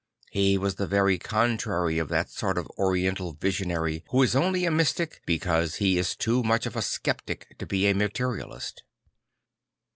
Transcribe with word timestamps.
He 0.31 0.57
was 0.57 0.77
the 0.77 0.87
very 0.87 1.19
contrary 1.19 1.99
of 1.99 2.09
that 2.09 2.27
sort 2.31 2.57
of 2.57 2.67
oriental 2.75 3.33
visionary 3.33 4.03
who 4.09 4.23
is 4.23 4.35
only 4.35 4.65
a 4.65 4.71
mystic 4.71 5.21
because 5.27 5.75
he 5.75 5.99
is 5.99 6.15
too 6.15 6.41
much 6.41 6.65
of 6.65 6.75
a 6.75 6.81
sceptic 6.81 7.55
to 7.59 7.67
be 7.67 7.85
a 7.85 7.93
materialist. 7.93 8.81